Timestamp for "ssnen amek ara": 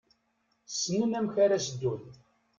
0.71-1.57